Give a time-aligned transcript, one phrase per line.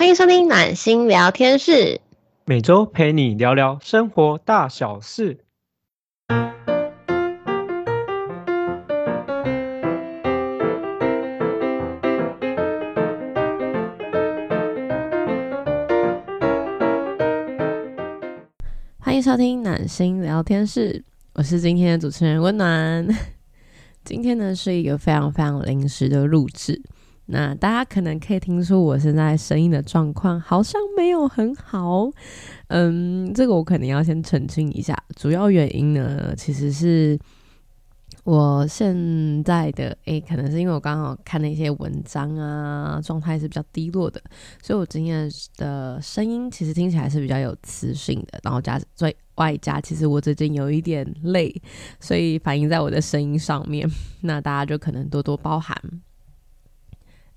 [0.00, 2.00] 欢迎收听暖心聊天室，
[2.46, 5.44] 每周陪你聊聊生活大小事。
[18.98, 21.04] 欢迎收听暖心聊天室，
[21.34, 23.06] 我是今天的主持人温暖。
[24.02, 26.80] 今天呢是一个非常非常临时的录制。
[27.32, 32.10] 那大家可能可以听出我现在声音的状况好像没有很好，
[32.66, 34.96] 嗯，这个我可能要先澄清一下。
[35.14, 37.18] 主要原因呢，其实是
[38.24, 44.20] 我现在的诶，可能是因为我刚好看了一些文章啊，状态是比较低落的，
[44.60, 48.40] 所以我今天的声音其实听起来是比较有磁性的。
[48.42, 51.54] 然后加最外加，其实我最近有一点累，
[52.00, 53.88] 所以反映在我的声音上面，
[54.22, 55.74] 那大家就可能多多包涵。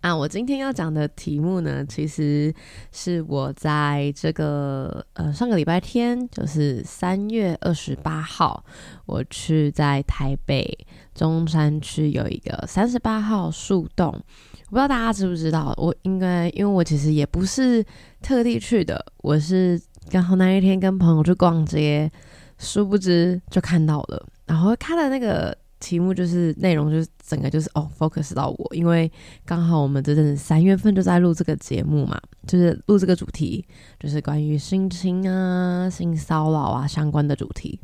[0.04, 2.54] 啊，我今天要讲的题目呢，其实
[2.92, 8.66] 是我在这个呃上个礼拜天，就是三月二十八号，
[9.06, 10.78] 我去在台北
[11.16, 17.82] 中山区有一个三十八号树洞，我不知道大家知不知道，我应该因为我其实也不是
[18.22, 22.12] 特地去的，我是刚好那一天跟朋友去逛街，
[22.58, 25.58] 殊不知就看到了，然后看了那个。
[25.84, 29.12] 题目就是内容，就是整个就是哦，focus 到我，因为
[29.44, 32.18] 刚好我们这阵子三月份就在录这个节目嘛，
[32.48, 33.66] 就是录这个主题，
[34.00, 37.78] 就是关于性侵啊、性骚扰啊相关的主题，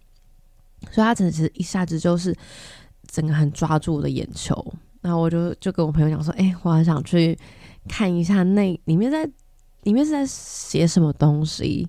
[0.91, 2.33] 所以他真的其实一下子就是
[3.05, 7.37] 整个很抓住我的眼球，然后我就就跟我朋友讲说，哎，我很想去
[7.89, 9.29] 看一下那里面在
[9.83, 11.85] 里面是在写什么东西，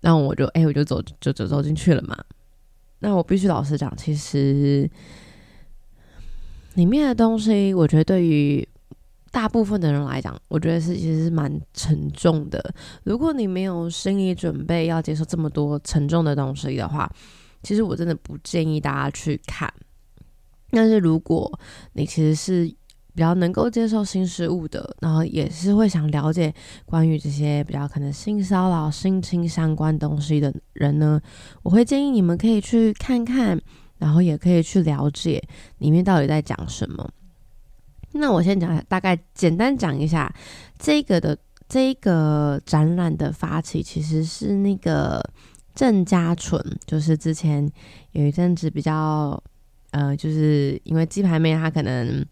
[0.00, 2.16] 然后我就哎，我就走就走走进去了嘛。
[3.00, 4.90] 那我必须老实讲，其实
[6.74, 8.66] 里面的东西，我觉得对于
[9.30, 12.74] 大部分的人来讲，我觉得是其实是蛮沉重的。
[13.04, 17.10] 如果你没有心理准备要接受这么多沉重的东西的话，
[17.62, 19.72] 其实我真的不建议大家去看。
[20.70, 21.58] 但是如果
[21.92, 22.74] 你其实是
[23.18, 26.54] 比较能够接受新事物的，然后也是会想了解
[26.86, 31.20] 关于这些比较可能性骚扰、性侵相关东西的人呢，
[31.64, 33.60] 我会建议你们可以去看看，
[33.96, 35.42] 然后也可以去了解
[35.78, 37.10] 里面到底在讲什么。
[38.12, 40.32] 那我先讲，大概简单讲一下
[40.78, 41.36] 这个的
[41.68, 45.20] 这个展览的发起，其实是那个
[45.74, 47.68] 郑家纯，就是之前
[48.12, 49.42] 有一阵子比较
[49.90, 52.24] 呃，就是因为鸡排妹她可能。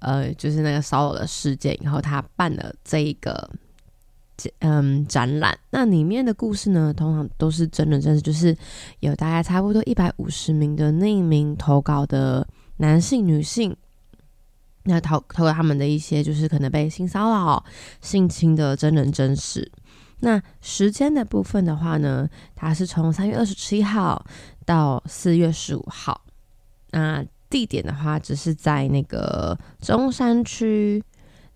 [0.00, 3.50] 呃，就是那个骚扰的事件，然后他办了这一个
[4.58, 5.58] 嗯展览。
[5.70, 8.56] 那里面的故事呢，通常都是真人真事，就是
[9.00, 12.46] 有大概差不多一百五十名的匿名投稿的
[12.78, 13.76] 男性、女性，
[14.84, 17.64] 那投投他们的一些就是可能被性骚扰、
[18.00, 19.70] 性侵的真人真事。
[20.22, 24.22] 那时间的部分的话呢，它是从三月二十七号
[24.64, 26.20] 到四月十五号。
[26.90, 31.02] 那地点的话，只是在那个中山区。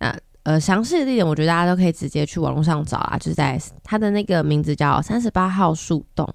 [0.00, 3.16] 那呃，详细的地点，我觉得大家都可以直接去网络上找啊。
[3.16, 6.28] 就是在它的那个名字叫三十八号树洞。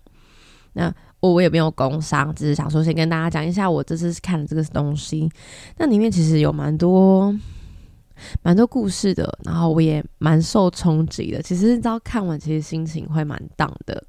[0.74, 5.30] 那我我也没有工商，只是想说先跟大家讲一下，我这次是看的这个东西。
[5.78, 7.32] 那里面其实有蛮多
[8.42, 11.42] 蛮多故事的，然后我也蛮受冲击的。
[11.42, 14.04] 其实你知道，看完其实心情会蛮荡的，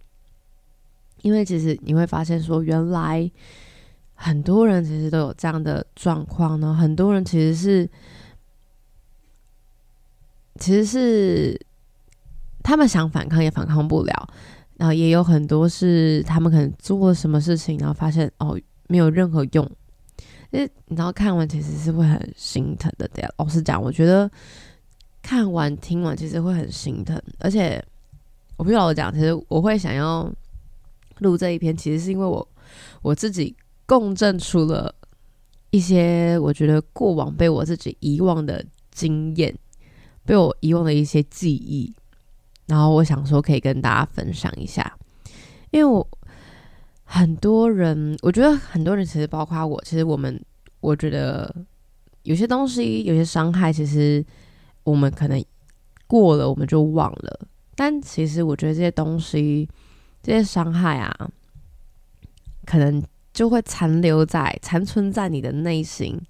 [1.21, 3.31] 因为其实你会发现说，原来。
[4.23, 7.91] 很多人其实都有这样的状况呢，很多人其实是，
[10.59, 11.67] 其实是
[12.63, 14.29] 他们想反抗也反抗不了，
[14.77, 19.65] 然后也有很多是他们可能做了什么事情，然后发现哦没有任何用，
[20.51, 23.09] 因为你知道看完其实是会很心疼的。
[23.15, 24.31] 对，老实讲，我觉得
[25.23, 27.83] 看完听完其实会很心疼，而且
[28.59, 30.31] 我不老实讲，其实我会想要
[31.21, 32.47] 录这一篇，其实是因为我
[33.01, 33.57] 我自己。
[33.91, 34.95] 共振出了
[35.73, 39.53] 一些我觉得过往被我自己遗忘的经验，
[40.25, 41.93] 被我遗忘的一些记忆，
[42.67, 44.97] 然后我想说可以跟大家分享一下，
[45.73, 46.07] 因为我
[47.03, 50.41] 很多人，我觉得很多人其实包括我，其实我们
[50.79, 51.53] 我觉得
[52.23, 54.25] 有些东西有些伤害，其实
[54.85, 55.45] 我们可能
[56.07, 57.41] 过了我们就忘了，
[57.75, 59.69] 但其实我觉得这些东西
[60.23, 61.29] 这些伤害啊，
[62.65, 63.03] 可能。
[63.33, 66.21] 就会残留在、残存在你的内心，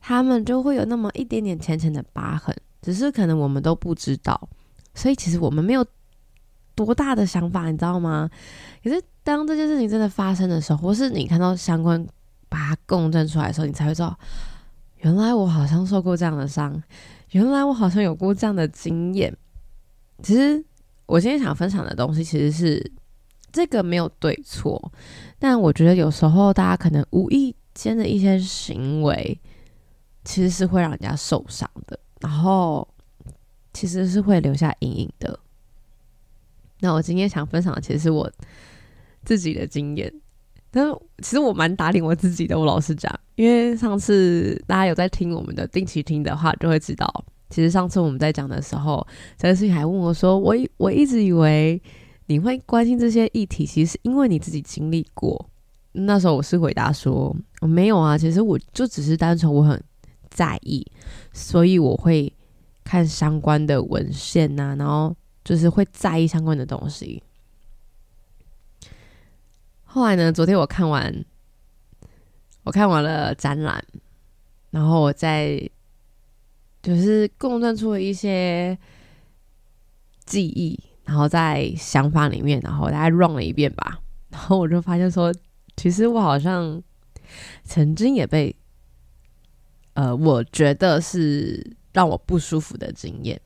[0.00, 4.48] 他们就会有那么一点点浅浅的疤痕，只是可能我们都不知道，
[4.94, 5.84] 所以其实我们没有
[6.74, 8.28] 多大的想法，你知道吗？
[8.82, 12.06] 可是当这件事情真的发生的时候，或是你看到相关
[12.48, 14.18] 把它共振出来的时候，你才会知道，
[14.98, 16.82] 原来我好像受过这样的伤，
[17.30, 19.34] 原来我好像有过这样的经验。
[20.22, 20.64] 其实
[21.06, 22.92] 我今天想分享的东西，其实是
[23.54, 24.92] 这个没有对错，
[25.38, 29.40] 但我觉得有时候大家可能无意间的一些行为，
[30.24, 32.86] 其实是会让人家受伤的，然后
[33.72, 35.38] 其实是会留下阴影的。
[36.80, 38.28] 那我今天想分享的，其实是我
[39.24, 40.12] 自己的经验。
[40.72, 49.06] 但其实我蛮打脸我自己的，我老实讲，因为上次大家有在听我们的定期听的话，就会知道，其实上次我们在讲的时候，
[49.38, 51.80] 这个事情还问我说，我我一直以为
[52.26, 55.48] 你会关心这些议题，其实是因为你自己经历过。
[55.92, 59.82] 那时候我是回答说，我没有啊，其实我就只是单纯我很
[60.28, 60.84] 在意，
[61.32, 62.32] 所以我会
[62.82, 67.22] 看相关的文献呐，然后就是会在意相关的东西。
[69.84, 70.32] 后来呢？
[70.32, 71.24] 昨天我看完，
[72.64, 73.84] 我看完了展览，
[74.70, 75.70] 然后我在
[76.82, 78.76] 就是共振出了一些
[80.26, 83.98] 记忆，然后在想法里面，然后大概 run 了一遍吧，
[84.30, 85.32] 然后我就发现说，
[85.76, 86.82] 其实我好像
[87.62, 88.54] 曾经也被，
[89.94, 93.40] 呃，我觉得是让我不舒服的经验，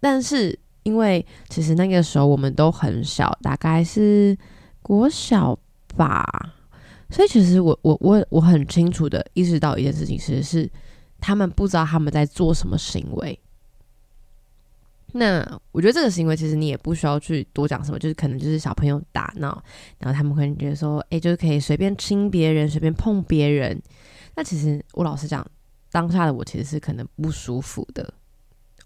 [0.00, 4.36] 但是因为其实那个时候我们都很小，大概是
[4.82, 5.58] 国小。
[5.96, 6.26] 吧，
[7.08, 10.68] 所以其实我我我我很清楚的意识到一件事情，其实是
[11.20, 13.38] 他们不知道他们在做什么行为。
[15.14, 19.62] 那我觉得这个行为其实你也不需要去多讲什么，就是可能就是小朋友打闹，
[19.98, 23.80] 然后他们可能觉得说，哎，就是可以随便亲别人，随便碰别人。
[24.34, 25.46] 那其实我老实讲，
[25.90, 28.12] 当下的我其实是可能不舒服的。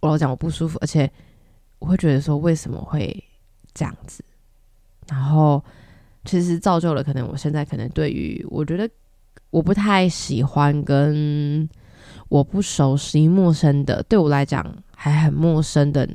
[0.00, 1.10] 我老讲我不舒服，而且
[1.78, 3.24] 我会觉得说，为什么会
[3.74, 4.22] 这样子？
[5.08, 5.62] 然后。
[6.24, 8.90] 其实造就了，可能我现在可能对于我觉得
[9.48, 11.66] 我不太喜欢跟
[12.28, 14.62] 我不熟悉、陌生的，对我来讲
[15.00, 16.08] 还很陌生的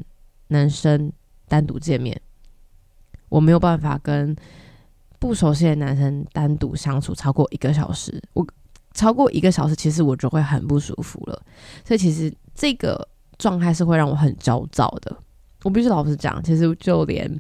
[0.50, 1.10] 男生
[1.48, 2.20] 单独见面，
[3.30, 4.36] 我没有办法跟
[5.20, 8.22] 不熟悉的男生单独相处超过一个小时。
[8.34, 8.46] 我
[8.94, 11.42] 超过一个小时，其实我就会很不舒服了。
[11.86, 13.08] 所以其实这个
[13.38, 15.16] 状态是会让我很焦躁的。
[15.64, 17.40] 我必须老实讲，其实就连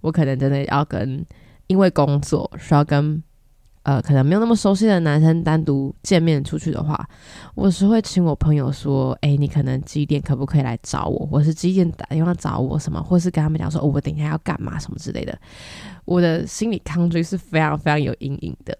[0.00, 1.24] 我可能真的要跟。
[1.68, 3.22] 因为工作需要跟
[3.82, 7.08] 呃可能没有那么熟悉的男生单独见面出去的话，
[7.54, 11.24] 我是会请我朋友说：“哎，你可能几点可不可以来找我？
[11.26, 13.02] 或是几点打电话找我什么？
[13.02, 15.38] 或是跟他们讲说，哦，我等一下要干嘛什么之类的。”
[16.04, 18.76] 我的心理抗拒是非常非常有阴影的。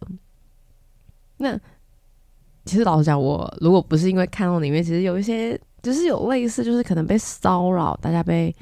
[1.38, 1.58] 那
[2.64, 8.54] 其实老实讲，我如果不是因为看到里面，其实有一些就是有类似，就是可能被骚扰，大家被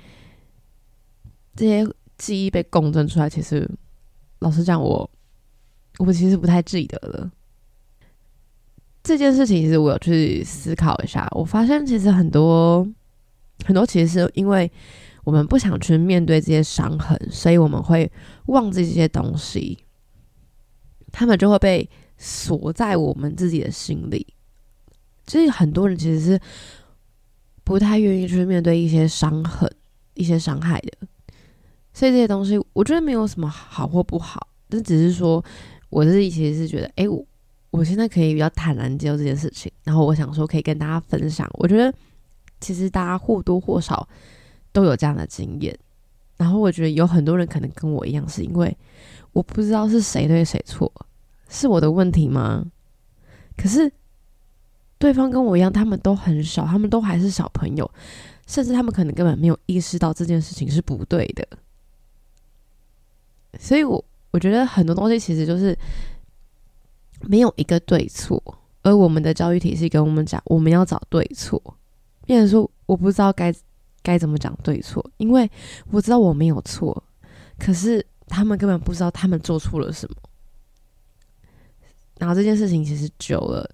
[1.56, 1.84] 这些
[2.17, 3.69] 记忆被共振出来，其实。
[4.41, 5.11] 老实讲，我
[5.99, 7.31] 我其实不太记得了
[9.03, 9.61] 这件事情。
[9.61, 12.87] 其实我有去思考一下，我发现其实很多
[13.65, 14.71] 很多，其实是因为
[15.25, 18.11] 我们不想去面对这些伤痕，所以我们会
[18.47, 19.79] 忘记这些东西，
[21.12, 24.27] 他们就会被锁在我们自己的心里。
[25.27, 26.41] 所以很多人其实是
[27.65, 29.71] 不太愿意去面对一些伤痕、
[30.15, 30.93] 一些伤害的。
[31.93, 35.44] 所以这些东西，我觉得没有什么好或不好，但只是说，
[35.90, 37.25] 我自己其实是觉得，哎，我
[37.70, 41.49] 我现在可以比较坦然接受这件事情，然后我想说可以跟大家分享。
[41.55, 41.93] 我觉得
[42.61, 44.08] 其实大家或多或少
[44.73, 45.79] 都有这样的经验，
[46.37, 48.77] 然后我觉得有很多人可能跟我一样，是因为
[49.32, 50.93] 我不知道是谁对谁错，
[51.48, 52.65] 是我的问题吗？
[53.56, 53.91] 可是
[54.98, 57.91] 对方跟我一样，他们都很小，他们都还是小朋友，
[58.46, 61.46] 甚至他们可能根本没有意识到这件事情是不对的。
[63.58, 64.05] 所以，我
[64.39, 65.77] 我觉得很多东西其实就是
[67.23, 68.41] 没有一个对错，
[68.83, 71.61] 而我们的教育体系跟我们讲，我们要找对错。
[72.25, 73.53] 变成说，我不知道该
[74.01, 75.51] 该怎么讲对错，因为
[75.91, 77.03] 我知道我没有错，
[77.59, 80.17] 可是他们根本不知道他们做错了什么。
[82.19, 83.69] 然后这件事情其实久了，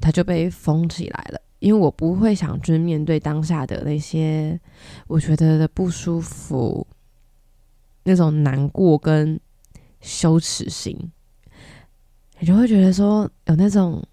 [0.00, 4.60] 它就被封起来了，因为我不会想去面对当下的那些
[5.06, 6.84] 我觉得的不舒服。
[8.04, 9.38] 那种难过跟
[10.02, 10.94] 羞耻心，
[12.38, 14.06] 你就会觉得说有那种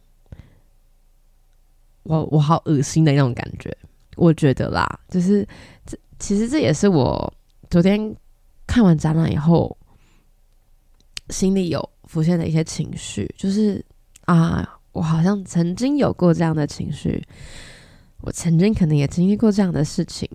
[2.03, 3.75] 我我好恶心的那种感觉。
[4.15, 5.48] 我觉得啦，就是
[5.86, 7.34] 这其实这也是我
[7.69, 8.15] 昨天
[8.67, 9.75] 看完展览以后
[11.29, 13.84] 心里有浮现的一些情绪，就是
[14.25, 17.25] 啊，我好像曾经有过这样的情绪，
[18.22, 20.29] 我曾经可能也经历过这样的事情。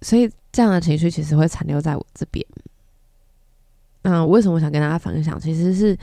[0.00, 2.44] 所以这样的情绪其实会残留在我这边。
[4.10, 5.38] 嗯，为什么我想跟大家分享？
[5.38, 5.94] 其实是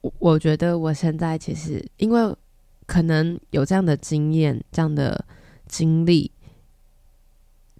[0.00, 2.36] 我我觉得我现在其实因为
[2.86, 5.22] 可能有这样的经验、这样的
[5.68, 6.30] 经历，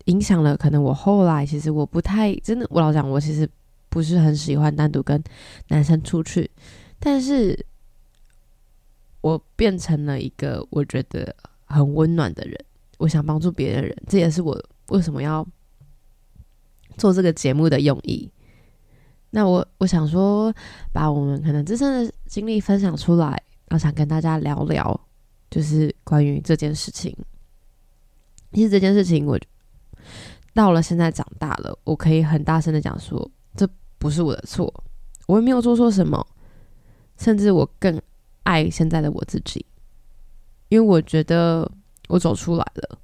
[0.05, 3.49] 影响了可能我后来其实我不太真的，我老讲我其实
[3.89, 5.23] 不是很喜欢单独跟
[5.69, 6.51] 男生出去，
[6.99, 7.65] 但是
[9.23, 12.59] 我变成了一个我觉得很温暖的人，
[12.99, 15.47] 我想帮助别人的人，这也是我为什么要
[16.99, 18.31] 做这个节目的用意。
[19.37, 20.55] 那我我想说，
[20.93, 23.31] 把我们可能自身的经历分享出来，
[23.67, 25.01] 然后想跟大家聊聊，
[25.51, 27.13] 就是关于这件事情。
[28.53, 29.37] 其实这件事情，我
[30.53, 34.73] 到了现在长大了，我可以很大声的讲说，这不是我的错，
[35.27, 36.25] 我也没有做错什么，
[37.19, 38.01] 甚至我更
[38.45, 39.67] 爱现在的我自己，
[40.69, 41.69] 因为我觉得
[42.07, 42.99] 我走出来了。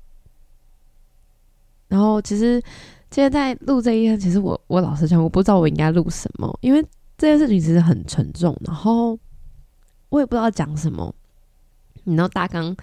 [1.88, 2.62] 然后其实。
[3.10, 6.80] 今天在录这一天，其实我我老实讲，我不知道我应该录什么，因为
[7.18, 9.18] 这件事情其实很沉重，然后
[10.10, 11.12] 我也不知道讲什么。
[12.04, 12.74] 你知道大纲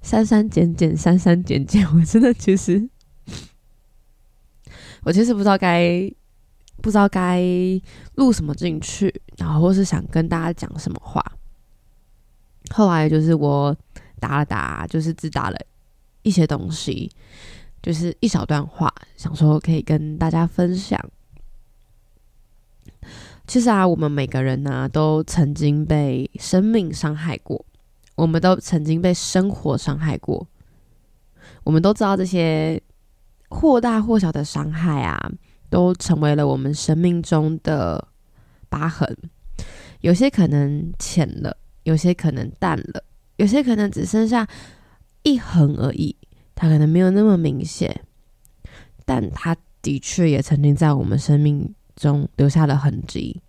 [0.00, 2.88] 删删减减，删删减减，我真的其实
[5.02, 6.10] 我其实不知道该
[6.76, 7.42] 不知道该
[8.14, 11.20] 录什么进去，然后或是想跟大家讲什么话。
[12.70, 13.76] 后来就是我
[14.20, 15.58] 打了打，就是只打了
[16.22, 17.10] 一些东西。
[17.82, 20.98] 就是一小段话，想说可以跟大家分享。
[23.46, 27.64] 其实啊，我们每个人呢，都曾经被生命伤害过，
[28.14, 30.46] 我们都曾经被生活伤害过。
[31.64, 32.80] 我们都知道这些
[33.48, 35.30] 或大或小的伤害啊，
[35.68, 38.06] 都成为了我们生命中的
[38.68, 39.16] 疤痕。
[40.00, 43.02] 有些可能浅了，有些可能淡了，
[43.36, 44.46] 有些可能只剩下
[45.24, 46.16] 一横而已。
[46.54, 48.04] 它可能没有那么明显，
[49.04, 53.40] 但它的确也曾经在我们生命中留下了痕迹。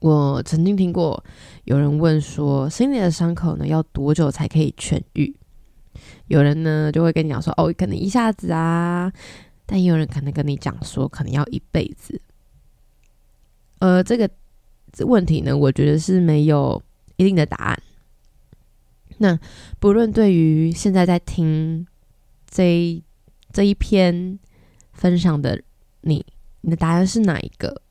[0.00, 1.22] 我曾经听过
[1.64, 5.36] 有人问说，心里的伤口呢要多久才可以痊愈？
[6.28, 9.12] 有人呢就会跟你讲说，哦，可能一下子啊，
[9.66, 12.20] 但也有人可能跟你讲说，可能要一辈子。
[13.80, 14.30] 呃，这个
[15.06, 16.82] 问题呢，我觉得是没有
[17.16, 17.82] 一定的答案。
[19.22, 19.38] 那
[19.78, 21.86] 不论对于现在在听
[22.46, 23.02] 这
[23.52, 24.38] 这一篇
[24.94, 25.62] 分享的
[26.00, 26.24] 你，
[26.62, 27.82] 你的答案是哪一个？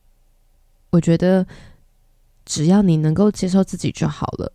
[0.90, 1.46] 我觉得
[2.44, 4.52] 只要你能够接受自己就好了，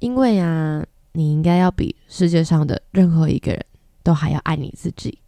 [0.00, 3.64] 因为啊，你应该要比世界上的任何一个人
[4.02, 5.18] 都还要爱你自己。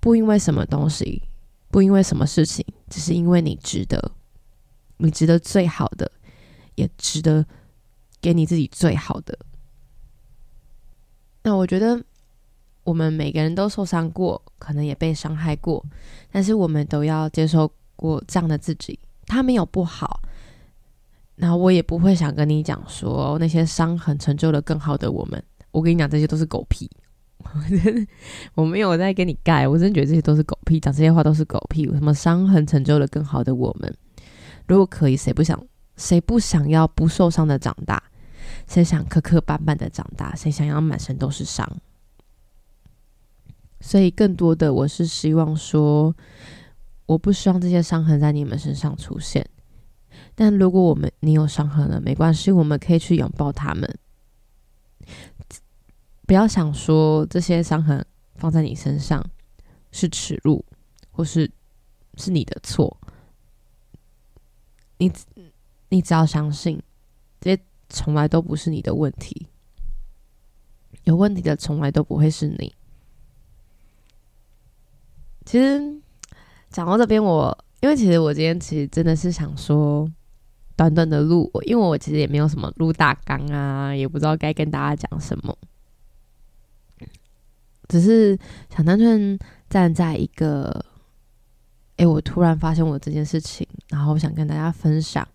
[0.00, 1.22] 不因为什么东西，
[1.68, 4.12] 不因为什么事情，只是因为你值得，
[4.96, 6.10] 你值得最好的，
[6.76, 7.44] 也值得。
[8.24, 9.38] 给你自己最好的。
[11.42, 12.02] 那我觉得，
[12.84, 15.84] 我们每个人都受伤过，可能也被伤害过，
[16.32, 18.98] 但是我们都要接受过这样的自己。
[19.26, 20.22] 他没有不好，
[21.36, 25.44] 然后我也不会想跟你讲说那些伤痕成就了更好的我们。
[25.70, 26.90] 我跟你讲，这些都是狗屁。
[28.54, 31.84] 我没有在跟你盖，我真的觉得这些都是狗屁，讲这些话都是狗屁。
[31.92, 33.94] 什么伤痕成就了更好的我们？
[34.66, 35.62] 如果可以，谁不想？
[35.98, 38.02] 谁不想要不受伤的长大？
[38.66, 40.34] 谁想磕磕绊绊的长大？
[40.34, 41.68] 谁想要满身都是伤？
[43.80, 46.14] 所以，更多的我是希望说，
[47.06, 49.46] 我不希望这些伤痕在你们身上出现。
[50.34, 53.98] 但如果我们你有伤痕了，没关系，我们可以去拥抱他们。
[56.26, 58.04] 不要想说这些伤痕
[58.36, 59.24] 放在你身上
[59.92, 60.64] 是耻辱，
[61.10, 61.50] 或是
[62.16, 62.96] 是你的错。
[64.96, 65.12] 你
[65.90, 66.82] 你只要相信
[67.40, 67.62] 这些。
[67.94, 69.46] 从来都不是你的问题，
[71.04, 72.74] 有问题的从来都不会是你。
[75.46, 75.80] 其实
[76.70, 80.10] 讲到这边，我因为其实我今天其实真的是想说，
[80.74, 85.56] 短短的录，因为我其实也没有什么录大纲啊，也不知道该跟大家讲什么，
[87.88, 88.36] 只是
[88.74, 89.38] 想单纯
[89.70, 90.84] 站在一个，
[91.96, 95.26] 哎，我突然发现我这件事情，然后想跟大家分享。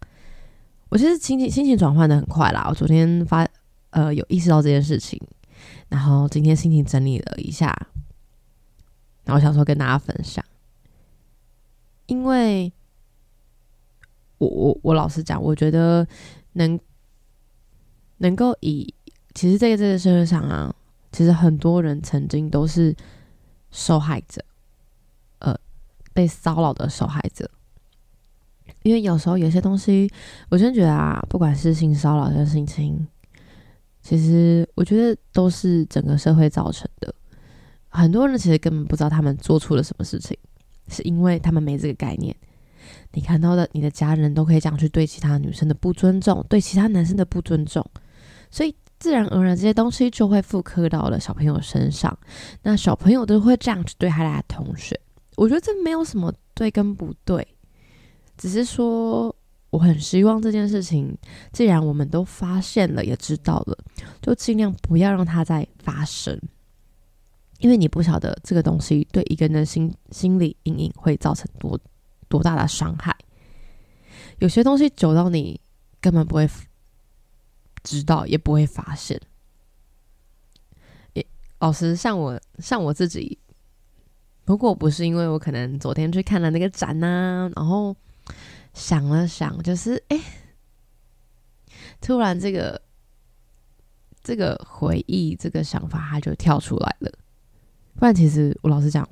[0.89, 2.65] 我其实心情心情转换的很快啦。
[2.67, 3.47] 我昨天发
[3.91, 5.21] 呃有意识到这件事情，
[5.87, 7.75] 然后今天心情整理了一下，
[9.23, 10.43] 然后想说跟大家分享。
[12.07, 12.73] 因为
[14.39, 16.07] 我我我老实讲，我觉得
[16.53, 16.79] 能
[18.17, 18.91] 能够以
[19.35, 20.73] 其实这个这个社会上啊，
[21.11, 22.95] 其实很多人曾经都是
[23.69, 24.43] 受害者，
[25.37, 25.55] 呃，
[26.13, 27.49] 被骚扰的受害者。
[28.83, 30.09] 因为有时候有些东西，
[30.49, 33.07] 我真觉得啊，不管是性骚扰还是性侵，
[34.01, 37.13] 其实我觉得都是整个社会造成的。
[37.89, 40.37] 很多人其实根本不知道他们做出了什么事情，
[40.87, 42.35] 是因为他们没这个概念。
[43.11, 47.83] 你看到的，你的家人都可以这样去对其他女生的不尊重，对其他男生的不尊重，
[48.51, 52.17] 所以自然而然这些东西就会复刻到了小朋友身上，
[52.63, 54.99] 那小朋友都会这样去对他的同学。
[55.35, 57.47] 我觉得这没有什么对跟不对，
[58.39, 59.35] 只是说
[59.69, 61.15] 我很希望这件事情，
[61.51, 63.77] 既然我们都发现了也知道了，
[64.21, 66.39] 就尽量不要让它再发生，
[67.59, 71.77] 因为你不晓得这个东西对一个人的心心理阴影会造成多
[72.29, 73.13] 多大的伤害。
[74.37, 75.59] 有些东西久到你
[75.99, 76.49] 根本不会
[77.83, 79.19] 知道，也不会发现。
[81.11, 81.25] 也
[81.59, 83.37] 老师像我像我自己。
[84.45, 87.95] 如果不是因为我可能昨天去看了那个展呢，然后
[88.73, 90.19] 想了想，就是哎，
[91.99, 92.81] 突然这个
[94.23, 97.11] 这个回忆这个想法，它就跳出来了。
[97.95, 99.07] 不然，其实我老实讲，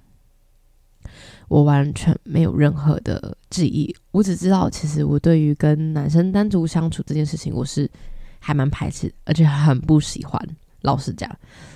[1.48, 3.94] 我完全没有任何的记忆。
[4.12, 7.90] 我只知道，其实我对于跟男生单独相处这件事情，我是
[8.40, 10.42] 还蛮排斥，而且很不喜欢。
[10.82, 11.30] 老实讲，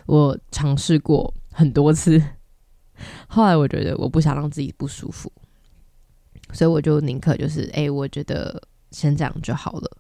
[0.06, 2.22] 我尝试过很多次。
[3.28, 5.30] 后来我觉得我不想让自己不舒服，
[6.52, 9.98] 所以我就宁可就是哎，我觉得先这样就好了。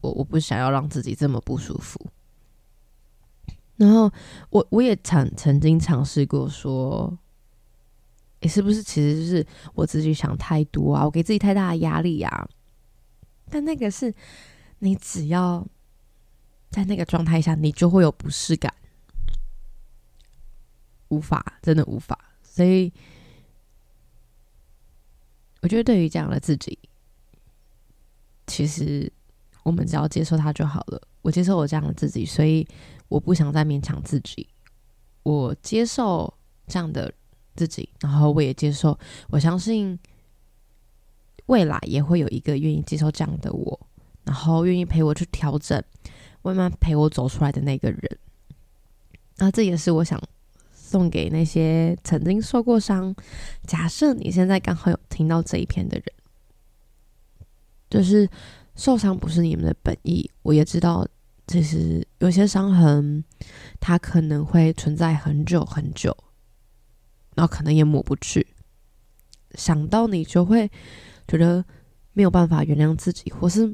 [0.00, 1.98] 我我不想要让自己这么不舒服。
[3.76, 4.10] 然后
[4.50, 7.18] 我我也曾曾经尝试过说，
[8.40, 11.04] 哎，是不是其实就是我自己想太多啊？
[11.04, 12.48] 我给自己太大的压力呀？
[13.50, 14.12] 但那个是
[14.78, 15.66] 你只要
[16.70, 18.72] 在那个状态下，你就会有不适感，
[21.08, 22.18] 无法，真的无法。
[22.42, 22.92] 所以，
[25.64, 26.78] 我觉得对于这样的自己，
[28.46, 29.10] 其实
[29.62, 31.00] 我们只要接受他就好了。
[31.22, 32.68] 我接受我这样的自己，所以
[33.08, 34.46] 我不想再勉强自己。
[35.22, 36.30] 我接受
[36.66, 37.10] 这样的
[37.56, 38.98] 自己，然后我也接受，
[39.30, 39.98] 我相信
[41.46, 43.88] 未来也会有一个愿意接受这样的我，
[44.24, 45.82] 然后愿意陪我去调整，
[46.42, 48.18] 慢慢陪我走出来的那个人。
[49.38, 50.22] 那这也是我想。
[50.94, 53.12] 送给那些曾经受过伤，
[53.66, 56.04] 假设你现在刚好有听到这一篇的人，
[57.90, 58.30] 就是
[58.76, 60.30] 受伤不是你们的本意。
[60.42, 61.04] 我也知道，
[61.48, 63.24] 其实有些伤痕，
[63.80, 66.16] 它可能会存在很久很久，
[67.34, 68.46] 然后可能也抹不去。
[69.56, 70.70] 想到你就会
[71.26, 71.64] 觉得
[72.12, 73.66] 没有办法原谅自己，或是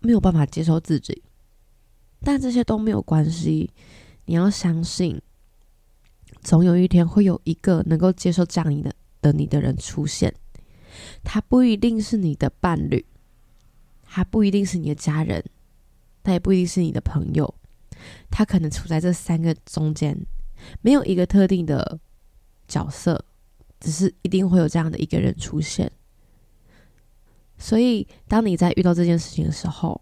[0.00, 1.22] 没有办法接受自己。
[2.24, 3.70] 但这些都没有关系，
[4.24, 5.22] 你要相信。
[6.42, 10.34] 总有一天会有一个能够接受这样你的的你的人出现，
[11.22, 13.04] 他不一定是你的伴侣，
[14.04, 15.44] 他不一定是你的家人，
[16.22, 17.54] 他也不一定是你的朋友，
[18.30, 20.18] 他可能处在这三个中间，
[20.80, 21.98] 没有一个特定的
[22.66, 23.24] 角色，
[23.78, 25.90] 只是一定会有这样的一个人出现。
[27.58, 30.00] 所以，当你在遇到这件事情的时候，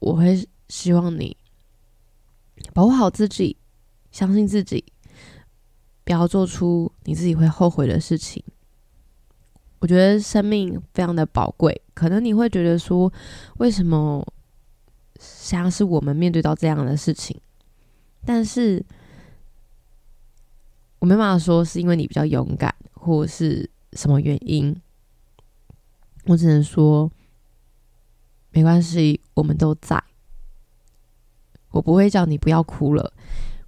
[0.00, 1.36] 我会希望你
[2.74, 3.56] 保护好自己，
[4.10, 4.91] 相信自己。
[6.12, 8.44] 不要做出你自己会后悔的事情。
[9.78, 13.10] 我觉得生命非常的宝贵，可能你会觉得说，
[13.56, 14.22] 为什么
[15.18, 17.40] 像是我们面对到这样的事情？
[18.26, 18.84] 但是
[20.98, 24.76] 我没办法说是因为你比较勇敢，或是什么原因。
[26.26, 27.10] 我只能说，
[28.50, 30.04] 没关系，我们都在。
[31.70, 33.14] 我不会叫你不要哭了，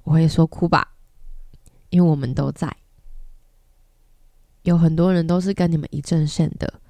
[0.03, 0.91] 我会说哭吧。
[1.95, 2.77] 因为我们都在，
[4.65, 6.81] 有很多人都是跟你们一阵线的。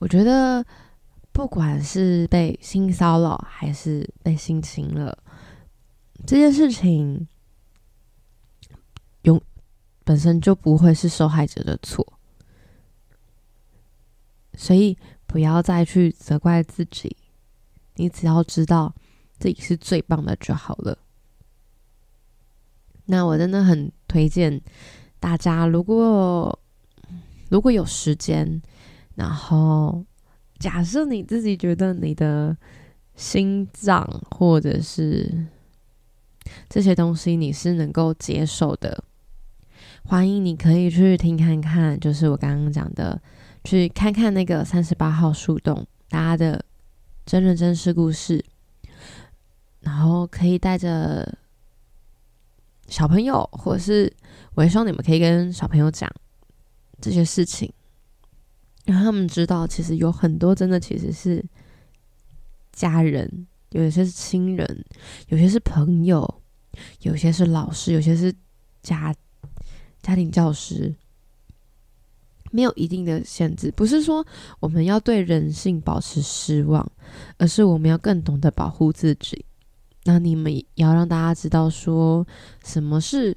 [0.00, 0.66] 我觉得，
[1.30, 5.16] 不管是被性骚扰还是被性侵了，
[6.26, 7.28] 这件事情，
[9.22, 9.40] 永
[10.02, 12.04] 本身就不会是受害者的错，
[14.54, 17.16] 所以不要再去责怪自己。
[17.94, 18.92] 你只要知道
[19.38, 20.98] 自己是最棒的就好了。
[23.06, 24.60] 那我真的很推荐
[25.20, 26.58] 大家，如果
[27.48, 28.60] 如果有时间，
[29.14, 30.04] 然后
[30.58, 32.56] 假设你自己觉得你的
[33.14, 35.46] 心脏或者是
[36.68, 39.04] 这些东西你是能够接受的，
[40.04, 43.22] 欢迎你可以去听看看，就是我刚刚讲的，
[43.62, 46.64] 去看看那个三十八号树洞大家的
[47.24, 48.44] 真人真事故事，
[49.80, 51.38] 然后可以带着。
[52.88, 54.12] 小朋友，或者是
[54.54, 56.10] 我也希望你们可以跟小朋友讲
[57.00, 57.72] 这些事情，
[58.84, 61.44] 让他们知道，其实有很多真的其实是
[62.72, 64.84] 家人，有些是亲人，
[65.28, 66.42] 有些是朋友，
[67.00, 68.32] 有些是老师，有些是
[68.82, 69.14] 家
[70.02, 70.94] 家庭教师，
[72.52, 73.72] 没有一定的限制。
[73.72, 74.24] 不是说
[74.60, 76.88] 我们要对人性保持失望，
[77.38, 79.44] 而是我们要更懂得保护自己。
[80.06, 82.24] 那你们也要让大家知道，说
[82.64, 83.36] 什么是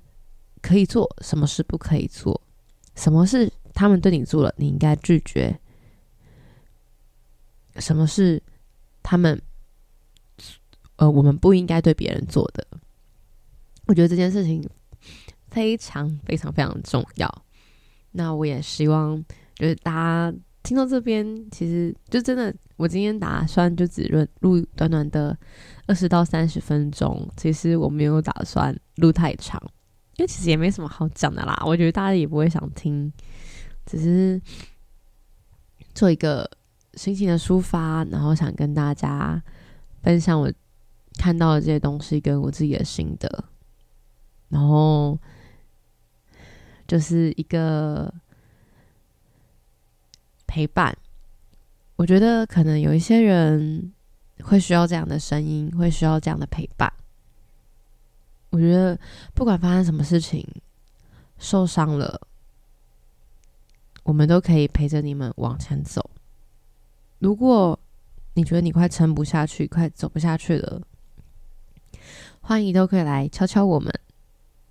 [0.62, 2.40] 可以做，什么是不可以做，
[2.94, 5.60] 什么是他们对你做了，你应该拒绝，
[7.78, 8.42] 什么是
[9.02, 9.42] 他们
[10.98, 12.68] 呃我们不应该对别人做的。
[13.88, 14.70] 我觉得这件事情
[15.50, 17.46] 非常非常非常重要。
[18.12, 19.18] 那我也希望
[19.56, 20.38] 就是大家
[20.70, 25.36] 听到这边，其实就真的，我今天打算就只录录短短的
[25.88, 27.28] 二十到三十分钟。
[27.36, 29.60] 其实我没有打算录太长，
[30.18, 31.60] 因为其实也没什么好讲的啦。
[31.66, 33.12] 我觉得大家也不会想听，
[33.84, 34.40] 只是
[35.96, 36.48] 做一个
[36.94, 39.42] 心情的抒发，然后想跟大家
[40.04, 40.54] 分享我
[41.18, 43.44] 看到的这些东西跟我自己的心得，
[44.50, 45.18] 然后。
[46.88, 48.12] 就是一个
[50.50, 50.98] 陪伴，
[51.96, 53.94] 我觉得可能有一些人
[54.42, 56.92] 会需要这样的声音，会需要这样的陪伴。
[58.50, 59.00] 我觉得
[59.36, 60.44] 不管发生什么事情，
[61.38, 62.20] 受伤了，
[64.02, 66.10] 我们都可以陪着你们往前走。
[67.20, 67.80] 如果
[68.34, 70.82] 你觉得你快撑不下去，快走不下去了，
[72.42, 73.94] 欢迎都可以来敲敲我们，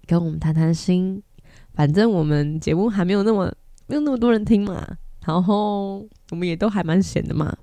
[0.07, 1.23] 跟我们谈谈心。
[1.75, 3.55] 反正我们节目还没有那么
[3.87, 7.55] 没有那么多人听嘛，然后我们也都还蛮闲的嘛，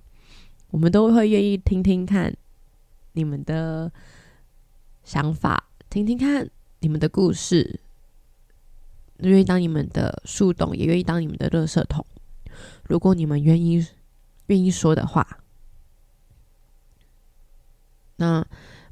[0.70, 2.32] 我们都会愿意听听看
[3.14, 3.92] 你们的
[5.04, 6.48] 想法，听听看
[6.82, 7.80] 你们的故事，
[9.18, 12.06] 愿意当你们的树洞，也愿意当你们的垃圾桶。
[12.84, 13.84] 如果你们愿意
[14.46, 15.40] 愿意说的话，
[18.18, 18.46] 那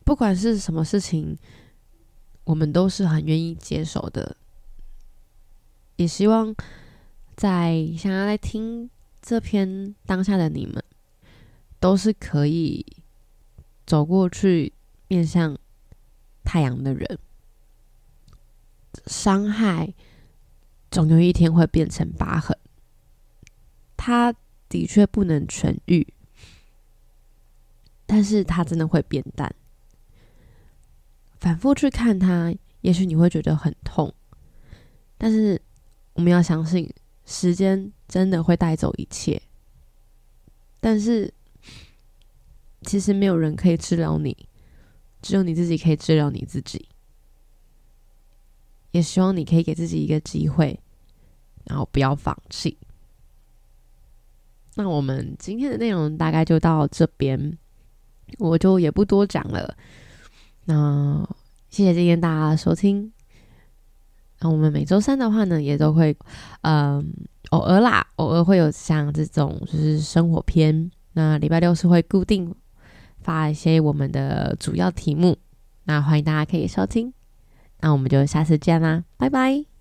[0.03, 1.37] 不管是什么事情，
[2.45, 4.35] 我们都是很愿意接受的。
[5.97, 6.55] 也希望
[7.35, 8.89] 在想要来听
[9.21, 10.83] 这篇当下的你们，
[11.79, 12.85] 都是可以
[13.85, 14.71] 走过去
[15.07, 15.57] 面向
[16.43, 17.19] 太阳的人。
[19.07, 19.93] 伤害
[20.91, 22.57] 总有一天会变成疤痕，
[23.97, 24.33] 它
[24.69, 26.13] 的确不能痊愈，
[28.05, 29.53] 但是它真的会变淡。
[31.39, 34.13] 反复去看它，也许你会觉得很痛，
[35.17, 35.61] 但是。
[36.15, 36.87] 我们要相信，
[37.25, 39.41] 时间真的会带走一切。
[40.79, 41.33] 但是，
[42.81, 44.47] 其实没有人可以治疗你，
[45.21, 46.89] 只有你自己可以治疗你自己。
[48.91, 50.79] 也希望你可以给自己一个机会，
[51.63, 52.77] 然后不要放弃。
[54.75, 57.57] 那我们今天的内容大概就到这边，
[58.37, 59.75] 我就也不多讲了。
[60.65, 61.27] 那
[61.69, 63.11] 谢谢今天大家的收听。
[64.43, 66.15] 那我们每周三的话呢，也都会，
[66.61, 67.01] 嗯，
[67.51, 70.91] 偶尔啦，偶尔会有像这种就是生活篇。
[71.13, 72.53] 那礼拜六是会固定
[73.21, 75.37] 发一些我们的主要题目，
[75.85, 77.13] 那欢迎大家可以收听。
[77.79, 79.72] 那我们就下次见啦，拜拜。